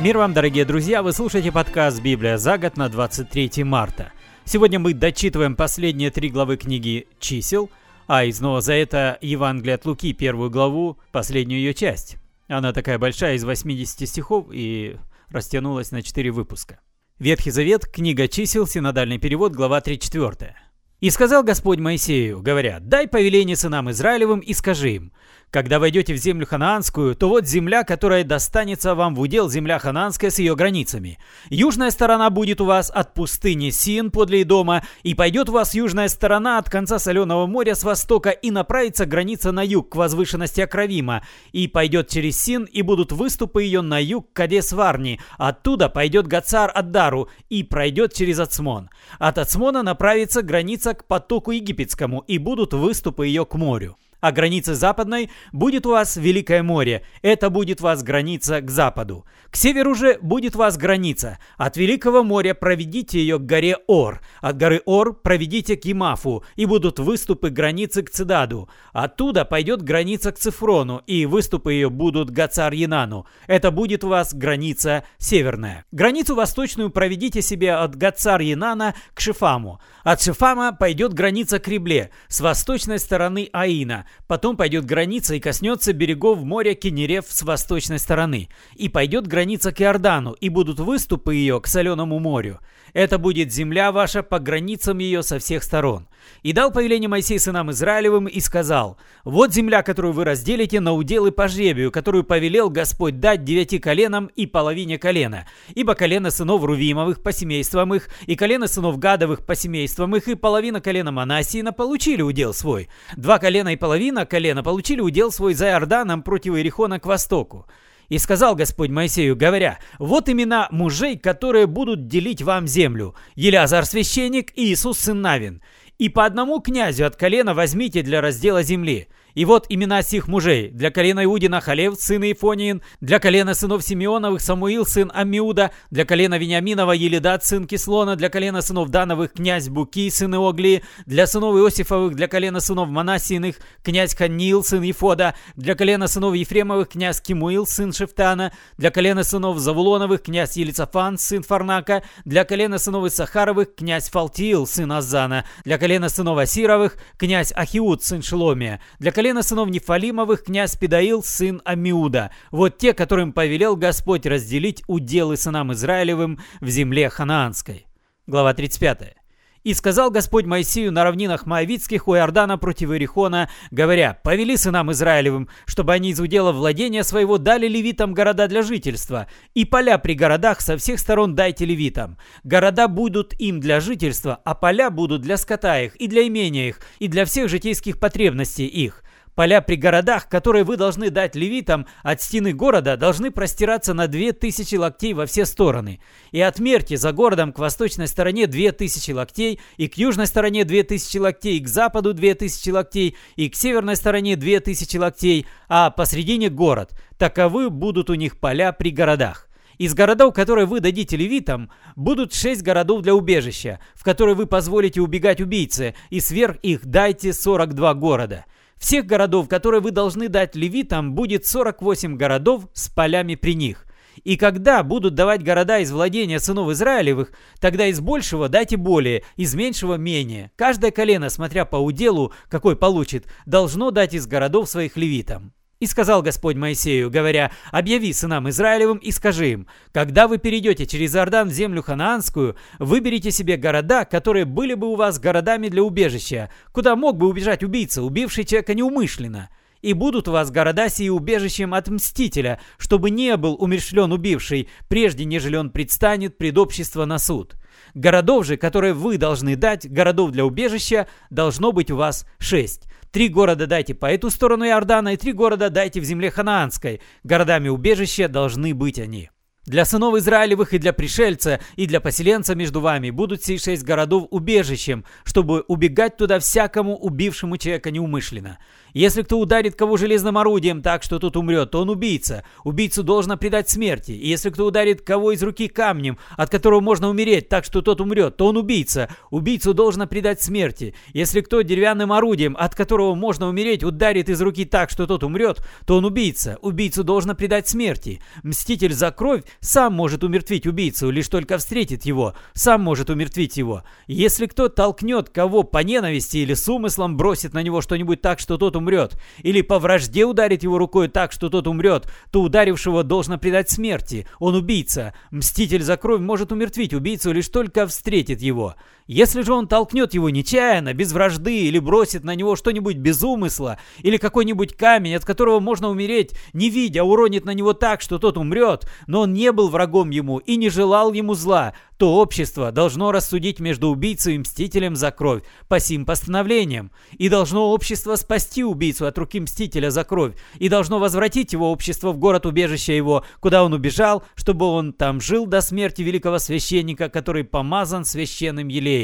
[0.00, 1.02] Мир вам, дорогие друзья!
[1.02, 4.12] Вы слушаете подкаст «Библия за год» на 23 марта.
[4.44, 7.68] Сегодня мы дочитываем последние три главы книги «Чисел»,
[8.06, 12.16] а из Нового Завета Евангелие от Луки, первую главу, последнюю ее часть.
[12.46, 14.98] Она такая большая, из 80 стихов, и
[15.30, 16.78] растянулась на 4 выпуска.
[17.18, 20.52] Ветхий Завет, книга «Чисел», синодальный перевод, глава 3-4.
[21.00, 25.12] «И сказал Господь Моисею, говоря, дай повеление сынам Израилевым и скажи им,
[25.50, 30.30] когда войдете в землю ханаанскую, то вот земля, которая достанется вам в удел, земля ханаанская
[30.30, 31.18] с ее границами.
[31.48, 36.08] Южная сторона будет у вас от пустыни Син подле дома, и пойдет у вас южная
[36.08, 41.22] сторона от конца Соленого моря с востока, и направится граница на юг к возвышенности Акравима,
[41.52, 45.20] и пойдет через Син, и будут выступы ее на юг к Кадес-Варни.
[45.38, 48.90] Оттуда пойдет Гацар Аддару, и пройдет через Ацмон.
[49.18, 54.74] От Ацмона направится граница к потоку египетскому, и будут выступы ее к морю а границы
[54.74, 57.02] западной будет у вас Великое море.
[57.22, 59.24] Это будет у вас граница к западу.
[59.50, 61.38] К северу же будет у вас граница.
[61.56, 64.20] От Великого моря проведите ее к горе Ор.
[64.40, 68.68] От горы Ор проведите к Имафу, и будут выступы границы к Цедаду.
[68.92, 73.26] Оттуда пойдет граница к Цифрону, и выступы ее будут к Гацар-Янану.
[73.46, 75.84] Это будет у вас граница северная.
[75.92, 79.80] Границу восточную проведите себе от Гацар-Янана к Шифаму.
[80.04, 84.06] От Шифама пойдет граница к Ребле, с восточной стороны Аина.
[84.26, 88.48] Потом пойдет граница и коснется берегов моря Кенерев с восточной стороны.
[88.74, 92.60] И пойдет граница к Иордану, и будут выступы ее к Соленому морю.
[92.92, 96.08] Это будет земля ваша по границам ее со всех сторон.
[96.42, 101.32] И дал повеление Моисей сынам Израилевым и сказал, «Вот земля, которую вы разделите на уделы
[101.32, 105.46] по жребию, которую повелел Господь дать девяти коленам и половине колена.
[105.74, 110.34] Ибо колено сынов Рувимовых по семействам их, и колено сынов Гадовых по семействам их, и
[110.34, 112.88] половина колена Манасиина получили удел свой.
[113.16, 117.66] Два колена и половина колена получили удел свой за Иорданом против Иерихона к востоку.
[118.08, 123.14] И сказал Господь Моисею, говоря, вот имена мужей, которые будут делить вам землю.
[123.34, 125.62] Елязар священник и Иисус сын Навин.
[125.98, 129.08] И по одному князю от колена возьмите для раздела земли.
[129.34, 130.70] И вот имена сих мужей.
[130.70, 132.82] Для колена Иудина Халев, сын Ифониин.
[133.00, 135.70] Для колена сынов Симеоновых Самуил, сын Амиуда.
[135.90, 138.16] Для колена Вениаминова Елидат, сын Кислона.
[138.16, 140.82] Для колена сынов Дановых князь Буки, сын Иоглии.
[141.06, 145.34] Для сынов Иосифовых, для колена сынов Манасиных князь Ханил, сын Ефода.
[145.56, 148.52] Для колена сынов Ефремовых князь Кимуил, сын Шефтана.
[148.76, 152.02] Для колена сынов Завулоновых князь Елицафан, сын Фарнака.
[152.24, 155.44] Для колена сынов Исахаровых князь Фалтиил, сын Азана.
[155.64, 158.80] Для колена сынов Асировых князь Ахиуд, сын Шеломия.
[158.98, 162.30] Для колена сынов Нефалимовых князь Педаил, сын Амиуда.
[162.52, 167.88] Вот те, которым повелел Господь разделить уделы сынам Израилевым в земле ханаанской.
[168.28, 169.16] Глава 35.
[169.64, 175.48] «И сказал Господь Моисею на равнинах Моавицких у Иордана против Иерихона, говоря, «Повели сынам Израилевым,
[175.66, 180.60] чтобы они из удела владения своего дали левитам города для жительства, и поля при городах
[180.60, 182.18] со всех сторон дайте левитам.
[182.44, 186.78] Города будут им для жительства, а поля будут для скота их, и для имения их,
[187.00, 189.02] и для всех житейских потребностей их.
[189.38, 194.32] Поля при городах, которые вы должны дать левитам от стены города, должны простираться на две
[194.32, 196.00] тысячи локтей во все стороны.
[196.32, 200.82] И отмерьте за городом к восточной стороне две тысячи локтей, и к южной стороне две
[200.82, 205.46] тысячи локтей, и к западу две тысячи локтей, и к северной стороне две тысячи локтей,
[205.68, 207.00] а посредине город.
[207.16, 209.48] Таковы будут у них поля при городах.
[209.78, 215.00] Из городов, которые вы дадите левитам, будут шесть городов для убежища, в которые вы позволите
[215.00, 218.44] убегать убийце, и сверх их дайте 42 города.
[218.78, 223.86] Всех городов, которые вы должны дать левитам, будет 48 городов с полями при них.
[224.24, 229.54] И когда будут давать города из владения сынов Израилевых, тогда из большего дайте более, из
[229.54, 230.50] меньшего менее.
[230.56, 235.52] Каждое колено, смотря по уделу, какой получит, должно дать из городов своих левитам.
[235.80, 241.14] И сказал Господь Моисею, говоря, «Объяви сынам Израилевым и скажи им, когда вы перейдете через
[241.14, 246.50] Иордан в землю ханаанскую, выберите себе города, которые были бы у вас городами для убежища,
[246.72, 249.50] куда мог бы убежать убийца, убивший человека неумышленно.
[249.80, 255.24] И будут у вас города сии убежищем от мстителя, чтобы не был умершлен убивший, прежде
[255.24, 257.54] нежели он предстанет пред общество на суд.
[257.94, 262.87] Городов же, которые вы должны дать, городов для убежища, должно быть у вас шесть».
[263.10, 267.00] Три города дайте по эту сторону Иордана, и три города дайте в земле ханаанской.
[267.24, 269.30] Городами убежища должны быть они.
[269.64, 274.26] Для сынов Израилевых и для пришельца, и для поселенца между вами будут сей шесть городов
[274.30, 278.58] убежищем, чтобы убегать туда всякому убившему человека неумышленно.
[278.94, 282.44] Если кто ударит кого железным орудием так, что тот умрет, то он убийца.
[282.64, 284.12] Убийцу должно предать смерти.
[284.12, 288.00] И если кто ударит кого из руки камнем, от которого можно умереть так, что тот
[288.00, 289.08] умрет, то он убийца.
[289.30, 290.94] Убийцу должно предать смерти.
[291.12, 295.62] Если кто деревянным орудием, от которого можно умереть, ударит из руки так, что тот умрет,
[295.86, 296.58] то он убийца.
[296.62, 298.20] Убийцу должно предать смерти.
[298.42, 302.34] Мститель за кровь сам может умертвить убийцу, лишь только встретит его.
[302.54, 303.82] Сам может умертвить его.
[304.06, 308.56] Если кто толкнет кого по ненависти или с умыслом бросит на него что-нибудь так, что
[308.56, 313.36] тот умрет, или по вражде ударит его рукой так, что тот умрет, то ударившего должно
[313.36, 314.26] предать смерти.
[314.38, 315.12] Он убийца.
[315.30, 318.76] Мститель за кровь может умертвить убийцу, лишь только встретит его.
[319.08, 323.78] Если же он толкнет его нечаянно, без вражды, или бросит на него что-нибудь без умысла,
[324.02, 328.36] или какой-нибудь камень, от которого можно умереть, не видя, уронит на него так, что тот
[328.36, 333.10] умрет, но он не был врагом ему и не желал ему зла, то общество должно
[333.10, 339.06] рассудить между убийцей и мстителем за кровь по сим постановлениям, и должно общество спасти убийцу
[339.06, 343.64] от руки мстителя за кровь, и должно возвратить его общество в город убежища его, куда
[343.64, 348.97] он убежал, чтобы он там жил до смерти великого священника, который помазан священным елеем.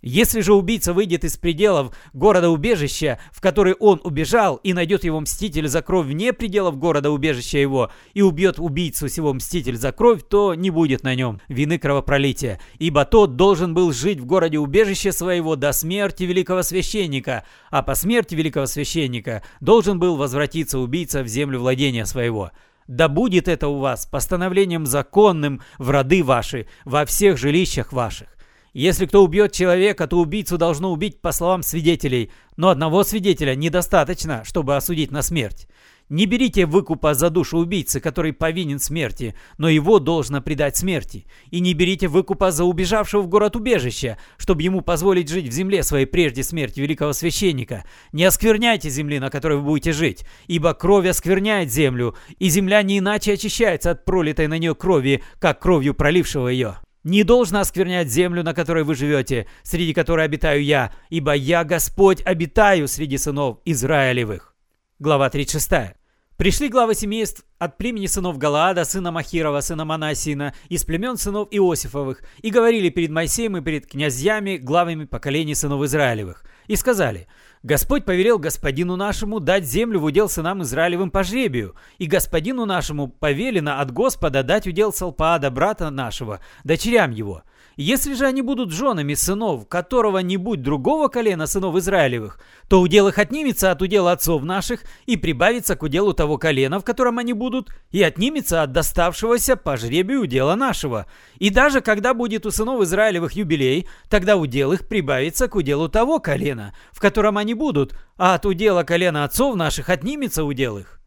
[0.00, 5.66] Если же убийца выйдет из пределов города-убежища, в который он убежал, и найдет его мститель
[5.66, 10.70] за кровь вне пределов города-убежища его, и убьет убийцу сего мститель за кровь, то не
[10.70, 16.22] будет на нем вины кровопролития, ибо тот должен был жить в городе-убежище своего до смерти
[16.22, 22.52] великого священника, а по смерти великого священника должен был возвратиться убийца в землю владения своего.
[22.86, 28.37] Да будет это у вас постановлением законным в роды ваши, во всех жилищах ваших.
[28.72, 34.42] Если кто убьет человека, то убийцу должно убить по словам свидетелей, но одного свидетеля недостаточно,
[34.44, 35.68] чтобы осудить на смерть.
[36.08, 41.26] Не берите выкупа за душу убийцы, который повинен смерти, но его должно предать смерти.
[41.50, 45.82] И не берите выкупа за убежавшего в город убежища, чтобы ему позволить жить в земле
[45.82, 47.84] своей прежде смерти великого священника.
[48.12, 53.00] Не оскверняйте земли, на которой вы будете жить, ибо кровь оскверняет землю, и земля не
[53.00, 56.78] иначе очищается от пролитой на нее крови, как кровью пролившего ее
[57.08, 62.22] не должно осквернять землю, на которой вы живете, среди которой обитаю я, ибо я, Господь,
[62.24, 64.54] обитаю среди сынов Израилевых».
[64.98, 65.96] Глава 36.
[66.36, 72.22] Пришли главы семейств от племени сынов Галаада, сына Махирова, сына Манасина, из племен сынов Иосифовых,
[72.42, 77.26] и говорили перед Моисеем и перед князьями, главами поколений сынов Израилевых, и сказали–
[77.64, 83.08] Господь повелел господину нашему дать землю в удел сынам Израилевым по жребию, и господину нашему
[83.08, 87.42] повелено от Господа дать удел Салпаада, брата нашего, дочерям его.
[87.80, 93.06] Если же они будут женами сынов, которого не будь другого колена сынов Израилевых, то удел
[93.06, 97.34] их отнимется от удела отцов наших и прибавится к уделу того колена, в котором они
[97.34, 101.06] будут, и отнимется от доставшегося по жребию удела нашего.
[101.38, 106.18] И даже когда будет у сынов Израилевых юбилей, тогда удел их прибавится к уделу того
[106.18, 110.98] колена, в котором они будут, а от удела колена отцов наших отнимется удел их.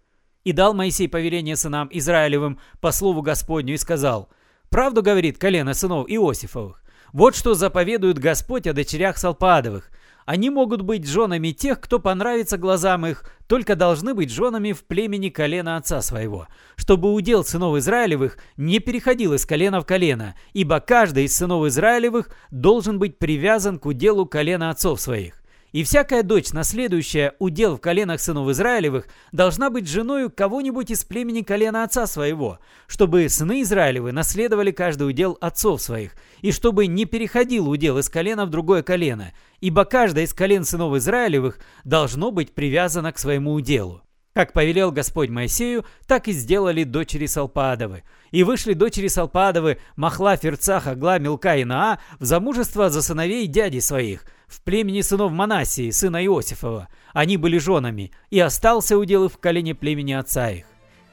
[0.46, 4.30] И дал Моисей повеление сынам Израилевым по слову Господню и сказал–
[4.72, 6.82] Правду говорит колено сынов Иосифовых.
[7.12, 9.92] Вот что заповедует Господь о дочерях Салпадовых.
[10.26, 15.28] Они могут быть женами тех, кто понравится глазам их, только должны быть женами в племени
[15.28, 16.48] колена отца своего,
[16.78, 22.30] чтобы удел сынов Израилевых не переходил из колена в колено, ибо каждый из сынов Израилевых
[22.50, 25.41] должен быть привязан к уделу колена отцов своих.
[25.72, 31.44] И всякая дочь, наследующая удел в коленах сынов Израилевых, должна быть женою кого-нибудь из племени
[31.44, 37.70] колена отца своего, чтобы сыны Израилевы наследовали каждый удел отцов своих, и чтобы не переходил
[37.70, 39.32] удел из колена в другое колено,
[39.62, 44.02] ибо каждое из колен сынов Израилевых должно быть привязано к своему уделу.
[44.34, 48.04] Как повелел Господь Моисею, так и сделали дочери Салпадовы.
[48.32, 53.80] И вышли дочери Салпадовы, Махла, Ферцах, Агла, Милка и Наа в замужество за сыновей дяди
[53.80, 56.90] своих– в племени сынов Манасии, сына Иосифова.
[57.14, 60.66] Они были женами, и остался удел в колене племени отца их.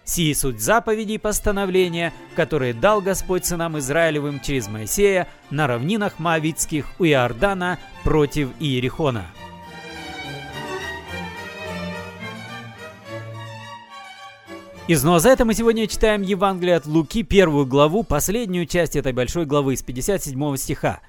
[0.05, 6.87] Сии суть заповедей и постановления, которые дал Господь сынам Израилевым через Моисея на равнинах Моавитских
[6.99, 9.27] у Иордана против Иерихона.
[14.89, 19.77] Из Нуазета мы сегодня читаем Евангелие от Луки, первую главу, последнюю часть этой большой главы
[19.77, 21.03] с 57 стиха.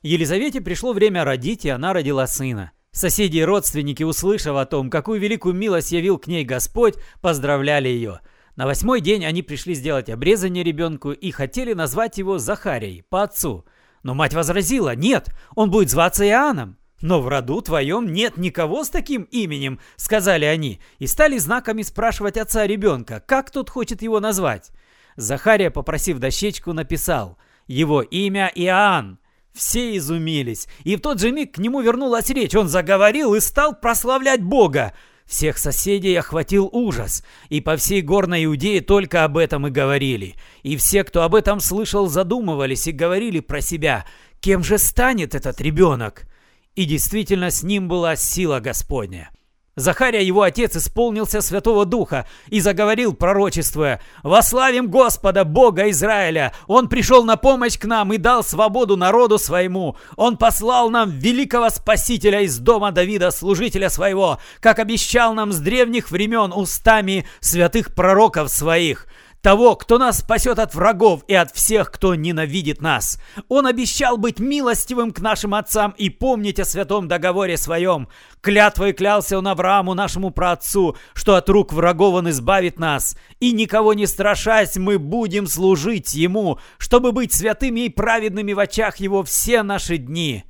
[0.00, 2.70] Елизавете пришло время родить, и она родила сына.
[2.92, 8.20] Соседи и родственники, услышав о том, какую великую милость явил к ней Господь, поздравляли ее.
[8.54, 13.64] На восьмой день они пришли сделать обрезание ребенку и хотели назвать его Захарией, по отцу.
[14.04, 16.78] Но мать возразила, нет, он будет зваться Иоанном.
[17.02, 22.38] «Но в роду твоем нет никого с таким именем»,— сказали они, и стали знаками спрашивать
[22.38, 24.70] отца ребенка, как тот хочет его назвать.
[25.16, 29.18] Захария, попросив дощечку, написал «Его имя Иоанн».
[29.52, 32.54] Все изумились, и в тот же миг к нему вернулась речь.
[32.54, 34.92] Он заговорил и стал прославлять Бога.
[35.24, 40.36] всех соседей охватил ужас, и по всей горной Иудее только об этом и говорили.
[40.62, 44.04] И все, кто об этом слышал, задумывались и говорили про себя,
[44.40, 46.26] кем же станет этот ребенок?
[46.76, 49.30] И действительно с ним была сила Господня.
[49.76, 56.54] Захария, его отец, исполнился Святого Духа и заговорил, пророчествуя, «Вославим Господа, Бога Израиля!
[56.66, 59.96] Он пришел на помощь к нам и дал свободу народу своему.
[60.16, 66.10] Он послал нам великого Спасителя из дома Давида, служителя своего, как обещал нам с древних
[66.10, 69.06] времен устами святых пророков своих»
[69.46, 73.20] того, кто нас спасет от врагов и от всех, кто ненавидит нас.
[73.48, 78.08] Он обещал быть милостивым к нашим отцам и помнить о святом договоре своем.
[78.40, 83.16] Клятвой клялся он Аврааму, нашему праотцу, что от рук врагов он избавит нас.
[83.38, 88.96] И никого не страшась, мы будем служить ему, чтобы быть святыми и праведными в очах
[88.96, 90.42] его все наши дни».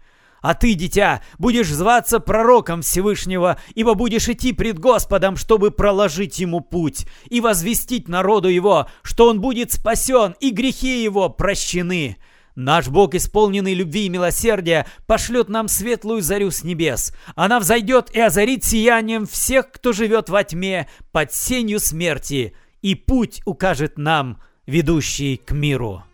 [0.46, 6.60] А ты, дитя, будешь зваться пророком Всевышнего, ибо будешь идти пред Господом, чтобы проложить ему
[6.60, 12.18] путь и возвестить народу его, что он будет спасен и грехи его прощены.
[12.54, 17.12] Наш Бог, исполненный любви и милосердия, пошлет нам светлую зарю с небес.
[17.34, 23.42] Она взойдет и озарит сиянием всех, кто живет во тьме, под сенью смерти, и путь
[23.46, 26.04] укажет нам, ведущий к миру.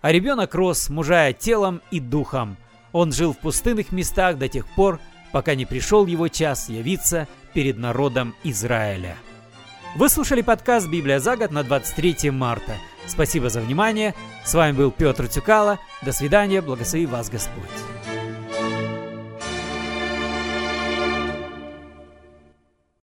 [0.00, 2.56] А ребенок рос, мужая телом и духом–
[2.96, 5.00] он жил в пустынных местах до тех пор,
[5.30, 9.16] пока не пришел его час явиться перед народом Израиля.
[9.96, 12.72] Вы слушали подкаст «Библия за год» на 23 марта.
[13.06, 14.14] Спасибо за внимание.
[14.44, 15.78] С вами был Петр Тюкало.
[16.02, 16.62] До свидания.
[16.62, 17.95] Благослови вас Господь.